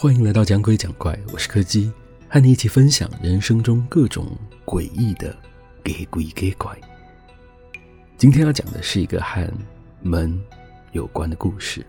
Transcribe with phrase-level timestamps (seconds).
[0.00, 1.90] 欢迎来到讲鬼讲怪，我是柯基，
[2.28, 4.30] 和你一起分享人生中各种
[4.64, 5.36] 诡异的
[5.82, 6.70] 给鬼给怪。
[8.16, 9.52] 今天要讲的是一个和
[10.00, 10.40] 门
[10.92, 11.84] 有关的故事。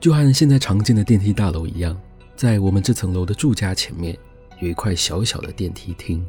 [0.00, 1.96] 就和现在常见的电梯大楼一样，
[2.34, 4.18] 在我们这层楼的住家前面
[4.58, 6.26] 有一块小小的电梯厅。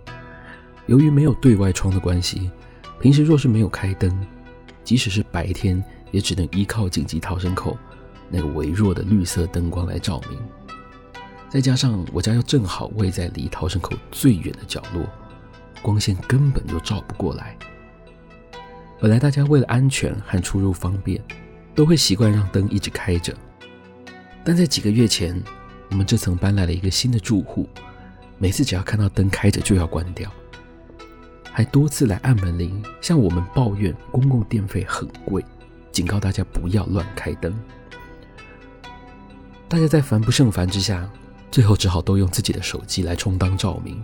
[0.86, 2.52] 由于没有对外窗的关系，
[3.00, 4.16] 平时若是没有开灯，
[4.84, 7.78] 即使是白天，也只能依靠紧急逃生口
[8.30, 10.40] 那个微弱的绿色灯光来照明，
[11.50, 15.06] 再加上我家又正好位在离逃生口最远的角落，
[15.82, 17.58] 光线根本就照不过来。
[19.00, 21.22] 本来大家为了安全和出入方便，
[21.74, 23.36] 都会习惯让灯一直开着，
[24.44, 25.42] 但在几个月前，
[25.90, 27.68] 我们这层搬来了一个新的住户，
[28.38, 30.32] 每次只要看到灯开着就要关掉，
[31.52, 35.44] 还多次来按门铃向我们抱怨公共电费很贵。
[35.92, 37.54] 警告大家不要乱开灯。
[39.68, 41.10] 大家在烦不胜烦之下，
[41.52, 44.02] 最后只好都用自己的手机来充当照明。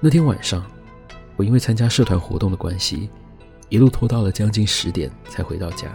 [0.00, 0.64] 那天晚上，
[1.36, 3.08] 我因为参加社团活动的关系，
[3.68, 5.88] 一路拖到了将近十点才回到家。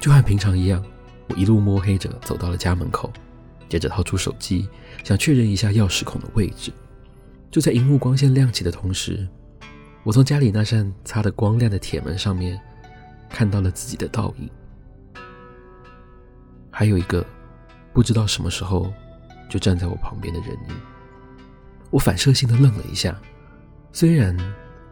[0.00, 0.82] 就和平常一样，
[1.28, 3.12] 我一路摸黑着走到了家门口，
[3.68, 4.68] 接着掏出手机，
[5.04, 6.72] 想确认一下钥匙孔的位置。
[7.50, 9.26] 就在荧幕光线亮起的同时，
[10.04, 12.60] 我从家里那扇擦得光亮的铁门上面
[13.28, 14.48] 看到了自己的倒影，
[16.70, 17.24] 还有一个
[17.92, 18.92] 不知道什么时候
[19.48, 20.74] 就站在我旁边的人影。
[21.90, 23.18] 我反射性的愣了一下，
[23.92, 24.36] 虽然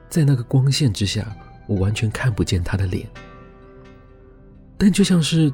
[0.08, 1.26] 在那个光线之下
[1.66, 3.06] 我完全看不见他的脸，
[4.78, 5.52] 但就像是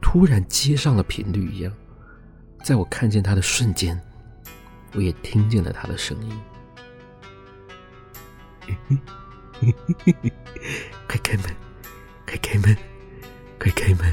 [0.00, 1.70] 突然接上了频率一样，
[2.64, 4.00] 在我看见他的瞬间，
[4.98, 6.36] 我也听见了他的声音。
[11.06, 11.44] 快开门！
[12.26, 12.76] 快开门！
[13.60, 14.12] 快开门！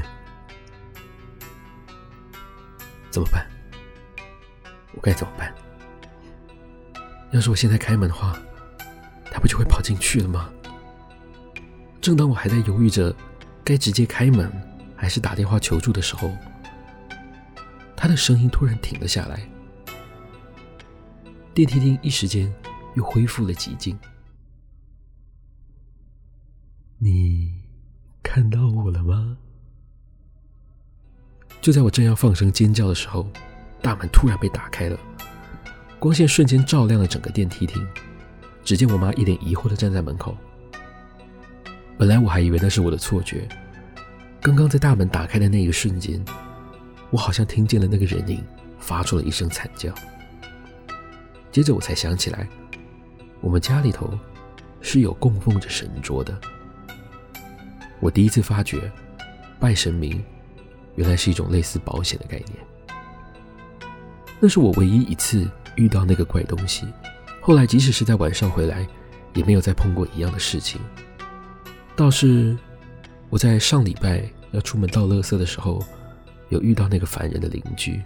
[3.10, 3.44] 怎么办？
[4.92, 5.52] 我该怎么办？
[7.32, 8.38] 要是我现在开门的话，
[9.32, 10.48] 他不就会跑进去了吗？
[12.00, 13.12] 正当我还在犹豫着
[13.64, 14.48] 该直接开门
[14.94, 16.30] 还是打电话求助的时候，
[17.96, 19.40] 他的声音突然停了下来，
[21.56, 22.52] 电梯厅一时间
[22.96, 23.98] 又恢复了寂静。
[26.98, 27.50] 你
[28.22, 29.38] 看到我了吗？
[31.62, 33.26] 就在我正要放声尖叫的时候，
[33.80, 35.00] 大门突然被打开了，
[35.98, 37.82] 光线瞬间照亮了整个电梯厅。
[38.62, 40.36] 只见我妈一脸疑惑的站在门口。
[41.96, 43.48] 本来我还以为那是我的错觉，
[44.42, 46.22] 刚刚在大门打开的那一瞬间，
[47.08, 48.44] 我好像听见了那个人影
[48.78, 49.90] 发出了一声惨叫。
[51.56, 52.46] 接着我才想起来，
[53.40, 54.10] 我们家里头
[54.82, 56.38] 是有供奉着神桌的。
[57.98, 58.92] 我第一次发觉，
[59.58, 60.22] 拜神明
[60.96, 62.58] 原来是一种类似保险的概念。
[64.38, 66.86] 那是我唯一一次遇到那个怪东西。
[67.40, 68.86] 后来即使是在晚上回来，
[69.32, 70.78] 也没有再碰过一样的事情。
[71.96, 72.54] 倒是
[73.30, 75.82] 我在上礼拜要出门倒垃圾的时候，
[76.50, 78.02] 有遇到那个烦人的邻居。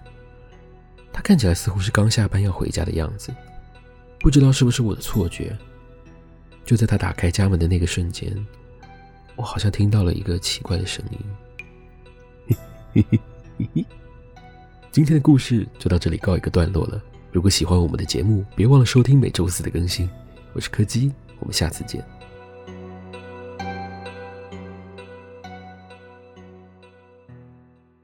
[1.30, 3.32] 看起来似乎是刚下班要回家的样子，
[4.18, 5.56] 不知道是不是我的错觉。
[6.64, 8.36] 就在他打开家门的那个瞬间。
[9.36, 11.04] 我好像听到了一个奇怪的声
[12.96, 13.06] 音。
[14.90, 17.00] 今天的故事就到这里告一个段落了。
[17.30, 20.10] 如果喜欢我们的节目，别忘了收听每周四的更新。
[20.52, 22.04] 我是柯基，我们下次见。